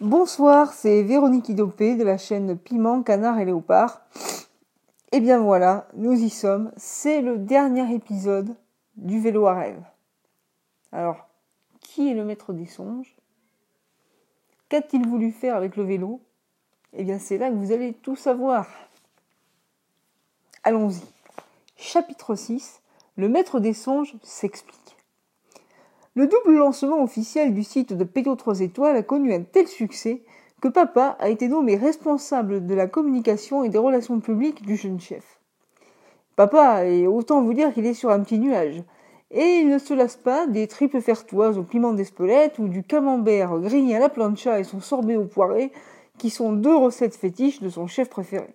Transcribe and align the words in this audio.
Bonsoir, 0.00 0.72
c'est 0.72 1.02
Véronique 1.02 1.50
Idopé 1.50 1.94
de 1.94 2.04
la 2.04 2.16
chaîne 2.16 2.56
Piment, 2.56 3.02
Canard 3.02 3.38
et 3.38 3.44
Léopard. 3.44 4.00
Et 5.12 5.20
bien 5.20 5.38
voilà, 5.38 5.88
nous 5.92 6.14
y 6.14 6.30
sommes. 6.30 6.72
C'est 6.78 7.20
le 7.20 7.36
dernier 7.36 7.94
épisode 7.94 8.56
du 8.96 9.20
vélo 9.20 9.46
à 9.46 9.52
rêve. 9.52 9.82
Alors, 10.90 11.28
qui 11.80 12.10
est 12.10 12.14
le 12.14 12.24
maître 12.24 12.54
des 12.54 12.64
songes? 12.64 13.14
Qu'a-t-il 14.70 15.06
voulu 15.06 15.32
faire 15.32 15.54
avec 15.54 15.76
le 15.76 15.82
vélo? 15.82 16.22
Eh 16.94 17.04
bien, 17.04 17.18
c'est 17.18 17.36
là 17.36 17.50
que 17.50 17.56
vous 17.56 17.70
allez 17.70 17.92
tout 17.92 18.16
savoir. 18.16 18.68
Allons-y. 20.64 21.04
Chapitre 21.76 22.36
6 22.36 22.80
Le 23.16 23.28
maître 23.28 23.60
des 23.60 23.74
songes 23.74 24.16
s'explique. 24.22 24.96
Le 26.20 26.26
double 26.26 26.58
lancement 26.58 27.02
officiel 27.02 27.54
du 27.54 27.62
site 27.62 27.94
de 27.94 28.04
Pédo 28.04 28.34
3 28.34 28.60
étoiles 28.60 28.96
a 28.96 29.02
connu 29.02 29.32
un 29.32 29.40
tel 29.40 29.66
succès 29.66 30.20
que 30.60 30.68
papa 30.68 31.16
a 31.18 31.30
été 31.30 31.48
nommé 31.48 31.76
responsable 31.76 32.66
de 32.66 32.74
la 32.74 32.86
communication 32.86 33.64
et 33.64 33.70
des 33.70 33.78
relations 33.78 34.20
publiques 34.20 34.60
du 34.60 34.76
jeune 34.76 35.00
chef. 35.00 35.40
Papa, 36.36 36.84
et 36.84 37.06
autant 37.06 37.40
vous 37.40 37.54
dire 37.54 37.72
qu'il 37.72 37.86
est 37.86 37.94
sur 37.94 38.10
un 38.10 38.20
petit 38.20 38.38
nuage, 38.38 38.82
et 39.30 39.60
il 39.60 39.70
ne 39.70 39.78
se 39.78 39.94
lasse 39.94 40.16
pas 40.16 40.46
des 40.46 40.66
tripes 40.66 41.00
fertoises 41.00 41.56
au 41.56 41.62
piment 41.62 41.94
d'Espelette 41.94 42.58
ou 42.58 42.68
du 42.68 42.82
camembert 42.82 43.58
grillé 43.58 43.96
à 43.96 44.00
la 44.00 44.10
plancha 44.10 44.60
et 44.60 44.64
son 44.64 44.80
sorbet 44.80 45.16
au 45.16 45.24
poiré, 45.24 45.72
qui 46.18 46.28
sont 46.28 46.52
deux 46.52 46.76
recettes 46.76 47.16
fétiches 47.16 47.62
de 47.62 47.70
son 47.70 47.86
chef 47.86 48.10
préféré. 48.10 48.54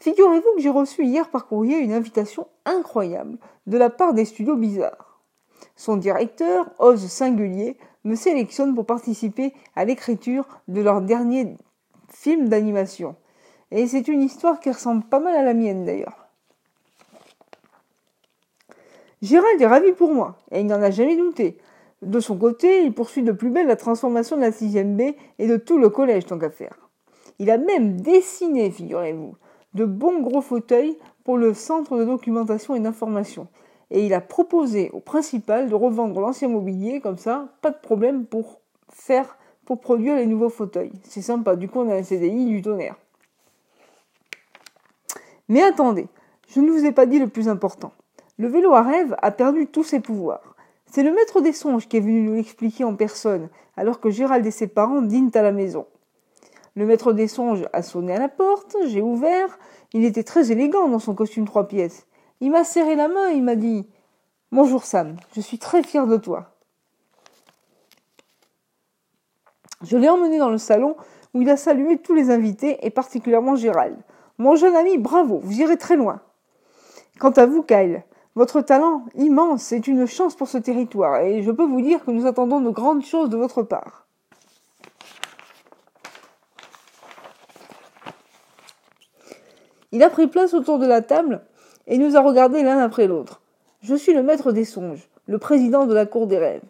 Figurez-vous 0.00 0.56
que 0.56 0.60
j'ai 0.62 0.70
reçu 0.70 1.04
hier 1.04 1.30
par 1.30 1.46
courrier 1.46 1.78
une 1.78 1.92
invitation 1.92 2.48
incroyable 2.64 3.38
de 3.68 3.78
la 3.78 3.90
part 3.90 4.12
des 4.12 4.24
studios 4.24 4.56
bizarres. 4.56 5.07
Son 5.76 5.96
directeur, 5.96 6.70
Oz 6.78 7.06
Singulier, 7.06 7.76
me 8.04 8.14
sélectionne 8.14 8.74
pour 8.74 8.86
participer 8.86 9.52
à 9.76 9.84
l'écriture 9.84 10.46
de 10.68 10.80
leur 10.80 11.02
dernier 11.02 11.56
film 12.08 12.48
d'animation. 12.48 13.16
Et 13.70 13.86
c'est 13.86 14.08
une 14.08 14.22
histoire 14.22 14.60
qui 14.60 14.70
ressemble 14.70 15.04
pas 15.04 15.20
mal 15.20 15.36
à 15.36 15.42
la 15.42 15.54
mienne 15.54 15.84
d'ailleurs. 15.84 16.26
Gérald 19.20 19.60
est 19.60 19.66
ravi 19.66 19.92
pour 19.92 20.14
moi, 20.14 20.38
et 20.52 20.60
il 20.60 20.66
n'en 20.66 20.80
a 20.80 20.90
jamais 20.90 21.16
douté. 21.16 21.58
De 22.02 22.20
son 22.20 22.38
côté, 22.38 22.84
il 22.84 22.94
poursuit 22.94 23.24
de 23.24 23.32
plus 23.32 23.50
belle 23.50 23.66
la 23.66 23.74
transformation 23.74 24.36
de 24.36 24.42
la 24.42 24.52
6ème 24.52 24.96
B 24.96 25.16
et 25.40 25.48
de 25.48 25.56
tout 25.56 25.78
le 25.78 25.88
collège 25.90 26.26
tant 26.26 26.38
qu'à 26.38 26.50
faire. 26.50 26.88
Il 27.40 27.50
a 27.50 27.58
même 27.58 28.00
dessiné, 28.00 28.70
figurez-vous, 28.70 29.34
de 29.74 29.84
bons 29.84 30.20
gros 30.20 30.40
fauteuils 30.40 30.96
pour 31.24 31.36
le 31.36 31.54
centre 31.54 31.96
de 31.98 32.04
documentation 32.04 32.76
et 32.76 32.80
d'information, 32.80 33.48
et 33.90 34.04
il 34.04 34.14
a 34.14 34.20
proposé 34.20 34.90
au 34.92 35.00
principal 35.00 35.68
de 35.68 35.74
revendre 35.74 36.20
l'ancien 36.20 36.48
mobilier, 36.48 37.00
comme 37.00 37.18
ça, 37.18 37.48
pas 37.62 37.70
de 37.70 37.78
problème 37.78 38.26
pour 38.26 38.60
faire, 38.90 39.38
pour 39.64 39.80
produire 39.80 40.16
les 40.16 40.26
nouveaux 40.26 40.50
fauteuils. 40.50 40.92
C'est 41.04 41.22
sympa, 41.22 41.56
du 41.56 41.68
coup 41.68 41.80
on 41.80 41.90
a 41.90 41.94
un 41.94 42.02
CDI 42.02 42.46
du 42.46 42.62
tonnerre. 42.62 42.96
Mais 45.48 45.62
attendez, 45.62 46.08
je 46.48 46.60
ne 46.60 46.70
vous 46.70 46.84
ai 46.84 46.92
pas 46.92 47.06
dit 47.06 47.18
le 47.18 47.28
plus 47.28 47.48
important. 47.48 47.92
Le 48.38 48.48
vélo 48.48 48.72
à 48.74 48.82
rêve 48.82 49.16
a 49.22 49.30
perdu 49.30 49.66
tous 49.66 49.84
ses 49.84 50.00
pouvoirs. 50.00 50.54
C'est 50.90 51.02
le 51.02 51.12
maître 51.12 51.40
des 51.40 51.52
songes 51.52 51.88
qui 51.88 51.96
est 51.96 52.00
venu 52.00 52.22
nous 52.22 52.34
l'expliquer 52.34 52.84
en 52.84 52.94
personne, 52.94 53.48
alors 53.76 54.00
que 54.00 54.10
Gérald 54.10 54.44
et 54.46 54.50
ses 54.50 54.68
parents 54.68 55.02
dînent 55.02 55.30
à 55.34 55.42
la 55.42 55.52
maison. 55.52 55.86
Le 56.74 56.86
maître 56.86 57.12
des 57.12 57.28
songes 57.28 57.66
a 57.72 57.82
sonné 57.82 58.14
à 58.14 58.18
la 58.18 58.28
porte, 58.28 58.76
j'ai 58.86 59.02
ouvert, 59.02 59.58
il 59.92 60.04
était 60.04 60.22
très 60.22 60.52
élégant 60.52 60.88
dans 60.88 60.98
son 60.98 61.14
costume 61.14 61.46
trois 61.46 61.68
pièces. 61.68 62.06
Il 62.40 62.52
m'a 62.52 62.62
serré 62.62 62.94
la 62.94 63.08
main 63.08 63.30
il 63.30 63.42
m'a 63.42 63.56
dit 63.56 63.84
Bonjour 64.52 64.84
Sam, 64.84 65.16
je 65.34 65.40
suis 65.40 65.58
très 65.58 65.82
fier 65.82 66.06
de 66.06 66.16
toi. 66.16 66.52
Je 69.82 69.96
l'ai 69.96 70.08
emmené 70.08 70.38
dans 70.38 70.50
le 70.50 70.58
salon 70.58 70.96
où 71.34 71.42
il 71.42 71.50
a 71.50 71.56
salué 71.56 71.98
tous 71.98 72.14
les 72.14 72.30
invités 72.30 72.78
et 72.86 72.90
particulièrement 72.90 73.56
Gérald. 73.56 73.96
Mon 74.38 74.54
jeune 74.54 74.76
ami, 74.76 74.98
bravo, 74.98 75.40
vous 75.42 75.60
irez 75.60 75.76
très 75.76 75.96
loin. 75.96 76.20
Quant 77.18 77.32
à 77.32 77.46
vous, 77.46 77.64
Kyle, 77.64 78.04
votre 78.36 78.60
talent 78.60 79.04
immense 79.16 79.72
est 79.72 79.88
une 79.88 80.06
chance 80.06 80.36
pour 80.36 80.48
ce 80.48 80.58
territoire 80.58 81.20
et 81.22 81.42
je 81.42 81.50
peux 81.50 81.66
vous 81.66 81.80
dire 81.80 82.04
que 82.04 82.12
nous 82.12 82.26
attendons 82.26 82.60
de 82.60 82.70
grandes 82.70 83.04
choses 83.04 83.30
de 83.30 83.36
votre 83.36 83.64
part. 83.64 84.06
Il 89.90 90.04
a 90.04 90.10
pris 90.10 90.28
place 90.28 90.54
autour 90.54 90.78
de 90.78 90.86
la 90.86 91.02
table 91.02 91.44
et 91.88 91.98
nous 91.98 92.16
a 92.16 92.20
regardés 92.20 92.62
l'un 92.62 92.78
après 92.78 93.06
l'autre. 93.06 93.40
Je 93.80 93.94
suis 93.94 94.14
le 94.14 94.22
maître 94.22 94.52
des 94.52 94.64
songes, 94.64 95.08
le 95.26 95.38
président 95.38 95.86
de 95.86 95.94
la 95.94 96.06
cour 96.06 96.26
des 96.26 96.38
rêves. 96.38 96.62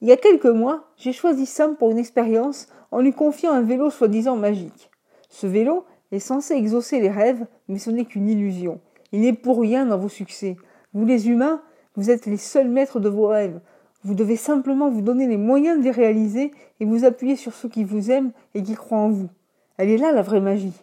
Il 0.00 0.08
y 0.08 0.12
a 0.12 0.16
quelques 0.16 0.46
mois, 0.46 0.84
j'ai 0.96 1.12
choisi 1.12 1.46
Sam 1.46 1.76
pour 1.76 1.90
une 1.90 1.98
expérience 1.98 2.68
en 2.90 3.00
lui 3.00 3.12
confiant 3.12 3.52
un 3.52 3.62
vélo 3.62 3.90
soi-disant 3.90 4.36
magique. 4.36 4.90
Ce 5.28 5.46
vélo 5.46 5.84
est 6.12 6.18
censé 6.18 6.54
exaucer 6.54 7.00
les 7.00 7.10
rêves, 7.10 7.46
mais 7.68 7.78
ce 7.78 7.90
n'est 7.90 8.04
qu'une 8.04 8.28
illusion. 8.28 8.80
Il 9.12 9.20
n'est 9.20 9.32
pour 9.32 9.60
rien 9.60 9.86
dans 9.86 9.98
vos 9.98 10.08
succès. 10.08 10.56
Vous 10.92 11.04
les 11.04 11.28
humains, 11.28 11.60
vous 11.96 12.10
êtes 12.10 12.26
les 12.26 12.36
seuls 12.36 12.68
maîtres 12.68 13.00
de 13.00 13.08
vos 13.08 13.26
rêves. 13.26 13.60
Vous 14.04 14.14
devez 14.14 14.36
simplement 14.36 14.90
vous 14.90 15.02
donner 15.02 15.26
les 15.26 15.36
moyens 15.36 15.78
de 15.78 15.84
les 15.84 15.90
réaliser 15.90 16.52
et 16.80 16.84
vous 16.84 17.04
appuyer 17.04 17.36
sur 17.36 17.54
ceux 17.54 17.68
qui 17.68 17.84
vous 17.84 18.10
aiment 18.10 18.32
et 18.54 18.62
qui 18.62 18.74
croient 18.74 18.98
en 18.98 19.10
vous. 19.10 19.28
Elle 19.76 19.90
est 19.90 19.98
là 19.98 20.12
la 20.12 20.22
vraie 20.22 20.40
magie. 20.40 20.74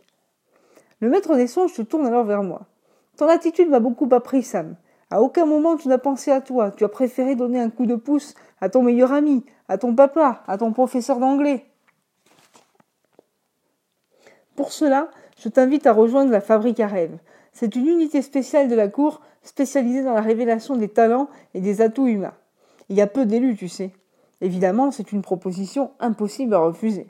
Le 1.00 1.10
maître 1.10 1.36
des 1.36 1.48
songes 1.48 1.74
se 1.74 1.82
tourne 1.82 2.08
alors 2.08 2.26
vers 2.26 2.44
moi. 2.44 2.64
Ton 3.22 3.28
attitude 3.28 3.70
m'a 3.70 3.80
beaucoup 3.80 4.10
appris, 4.14 4.42
Sam. 4.42 4.78
À 5.12 5.22
aucun 5.22 5.46
moment 5.46 5.78
tu 5.78 5.88
n'as 5.90 6.00
pensé 6.00 6.32
à 6.32 6.42
toi. 6.42 6.72
Tu 6.72 6.84
as 6.84 6.90
préféré 6.90 7.36
donner 7.36 7.60
un 7.60 7.70
coup 7.70 7.86
de 7.86 7.94
pouce 7.94 8.34
à 8.62 8.68
ton 8.68 8.82
meilleur 8.82 9.12
ami, 9.12 9.46
à 9.68 9.78
ton 9.78 9.94
papa, 9.94 10.42
à 10.48 10.58
ton 10.58 10.74
professeur 10.74 11.20
d'anglais. 11.20 11.68
Pour 14.56 14.72
cela, 14.72 15.12
je 15.38 15.50
t'invite 15.50 15.86
à 15.86 15.94
rejoindre 15.94 16.32
la 16.32 16.42
Fabrique 16.42 16.80
à 16.80 16.88
rêves. 16.88 17.20
C'est 17.54 17.76
une 17.76 17.86
unité 17.86 18.24
spéciale 18.24 18.70
de 18.70 18.74
la 18.74 18.88
Cour 18.88 19.22
spécialisée 19.44 20.02
dans 20.02 20.16
la 20.16 20.22
révélation 20.22 20.76
des 20.76 20.90
talents 20.90 21.30
et 21.54 21.62
des 21.62 21.82
atouts 21.82 22.08
humains. 22.08 22.34
Il 22.90 22.96
y 22.96 23.02
a 23.02 23.08
peu 23.08 23.28
d'élus, 23.28 23.56
tu 23.56 23.68
sais. 23.68 23.92
Évidemment, 24.42 24.90
c'est 24.90 25.12
une 25.12 25.22
proposition 25.22 25.92
impossible 26.00 26.56
à 26.56 26.60
refuser. 26.60 27.06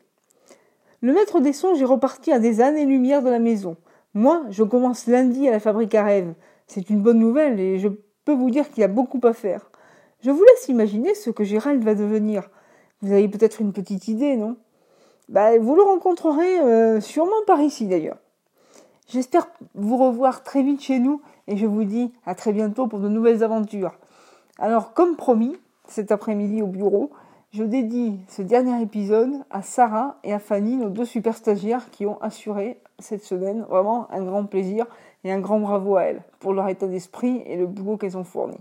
Le 1.00 1.14
maître 1.14 1.40
des 1.40 1.54
songes 1.54 1.82
est 1.82 1.86
reparti 1.86 2.34
à 2.34 2.40
des 2.40 2.60
années-lumière 2.60 3.24
de 3.24 3.30
la 3.30 3.40
maison. 3.40 3.78
Moi, 4.14 4.44
je 4.50 4.64
commence 4.64 5.08
lundi 5.08 5.48
à 5.48 5.52
la 5.52 5.60
fabrique 5.60 5.96
à 5.96 6.04
rêves. 6.04 6.34
C'est 6.68 6.90
une 6.90 7.02
bonne 7.02 7.20
nouvelle 7.20 7.60
et 7.60 7.80
je 7.80 7.88
peux 8.26 8.34
vous 8.34 8.50
dire 8.50 8.70
qu'il 8.70 8.82
y 8.82 8.84
a 8.84 8.90
beaucoup 8.90 9.22
à 9.24 9.34
faire. 9.34 9.72
Je 10.22 10.32
vous 10.32 10.44
laisse 10.44 10.68
imaginer 10.68 11.16
ce 11.16 11.30
que 11.30 11.44
Gérald 11.44 11.84
va 11.84 11.96
devenir. 11.96 12.50
Vous 13.02 13.12
avez 13.12 13.28
peut-être 13.28 13.62
une 13.62 13.74
petite 13.74 14.08
idée, 14.08 14.36
non? 14.36 14.58
Bah, 15.30 15.58
Vous 15.58 15.76
le 15.76 15.82
rencontrerez 15.82 16.60
euh, 16.60 17.02
sûrement 17.02 17.32
par 17.48 17.62
ici 17.62 17.88
d'ailleurs. 17.88 18.18
J'espère 19.08 19.48
vous 19.76 19.98
revoir 19.98 20.44
très 20.44 20.62
vite 20.62 20.82
chez 20.82 21.00
nous 21.00 21.22
et 21.48 21.58
je 21.58 21.66
vous 21.66 21.84
dis 21.84 22.14
à 22.26 22.36
très 22.36 22.54
bientôt 22.54 22.88
pour 22.88 23.00
de 23.00 23.10
nouvelles 23.10 23.44
aventures. 23.44 23.98
Alors, 24.60 24.94
comme 24.94 25.16
promis, 25.16 25.58
cet 25.88 26.12
après-midi 26.12 26.62
au 26.62 26.68
bureau, 26.68 27.12
je 27.54 27.64
dédie 27.64 28.18
ce 28.30 28.42
dernier 28.42 28.82
épisode 28.82 29.44
à 29.50 29.62
Sarah 29.62 30.16
et 30.24 30.32
à 30.34 30.40
Fanny, 30.40 30.78
nos 30.78 30.90
deux 30.90 31.04
super 31.04 31.36
stagiaires 31.36 31.90
qui 31.92 32.06
ont 32.06 32.18
assuré 32.22 32.80
cette 33.00 33.24
semaine 33.24 33.66
vraiment 33.70 34.08
un 34.12 34.24
grand 34.24 34.46
plaisir 34.46 34.86
et 35.26 35.32
un 35.34 35.40
grand 35.40 35.60
bravo 35.60 35.98
à 35.98 36.04
elles 36.04 36.22
pour 36.40 36.54
leur 36.54 36.70
état 36.70 36.88
d'esprit 36.88 37.44
et 37.46 37.58
le 37.58 37.68
boulot 37.68 37.98
qu'elles 37.98 38.18
ont 38.18 38.24
fourni. 38.24 38.56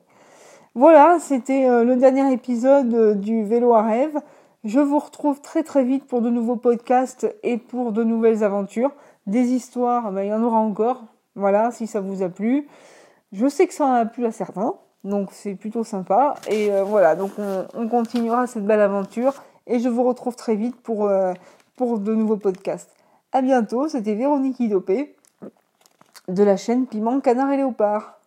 Voilà, 0.74 1.18
c'était 1.20 1.68
euh, 1.68 1.84
le 1.84 1.96
dernier 1.96 2.32
épisode 2.32 2.92
euh, 2.94 3.14
du 3.14 3.44
vélo 3.44 3.74
à 3.74 3.82
rêve. 3.82 4.18
Je 4.64 4.80
vous 4.80 4.98
retrouve 4.98 5.40
très 5.40 5.62
très 5.62 5.84
vite 5.84 6.04
pour 6.06 6.20
de 6.20 6.30
nouveaux 6.30 6.56
podcasts 6.56 7.32
et 7.44 7.58
pour 7.58 7.92
de 7.92 8.02
nouvelles 8.02 8.42
aventures. 8.42 8.92
Des 9.26 9.52
histoires, 9.52 10.10
ben, 10.10 10.22
il 10.22 10.28
y 10.28 10.32
en 10.32 10.42
aura 10.42 10.58
encore. 10.58 11.04
Voilà, 11.36 11.70
si 11.70 11.86
ça 11.86 12.00
vous 12.00 12.22
a 12.22 12.28
plu. 12.28 12.66
Je 13.32 13.46
sais 13.46 13.68
que 13.68 13.74
ça 13.74 13.86
en 13.86 13.92
a 13.92 14.04
plu 14.04 14.26
à 14.26 14.32
certains. 14.32 14.74
Donc 15.04 15.30
c'est 15.32 15.54
plutôt 15.54 15.84
sympa. 15.84 16.34
Et 16.48 16.72
euh, 16.72 16.84
voilà, 16.84 17.16
donc 17.16 17.32
on, 17.74 17.88
continuera 17.88 18.46
cette 18.46 18.64
belle 18.64 18.80
aventure. 18.80 19.34
Et 19.66 19.78
je 19.78 19.88
vous 19.88 20.02
retrouve 20.02 20.36
très 20.36 20.56
vite 20.56 20.76
pour, 20.76 21.06
euh, 21.06 21.32
pour 21.76 21.98
de 21.98 22.14
nouveaux 22.14 22.36
podcasts. 22.36 22.90
À 23.32 23.42
bientôt, 23.42 23.88
c'était 23.88 24.14
Véronique 24.14 24.60
Idopé 24.60 25.14
de 26.28 26.42
la 26.42 26.56
chaîne 26.56 26.86
Piment 26.86 27.20
Canard 27.20 27.50
et 27.52 27.56
Léopard. 27.56 28.19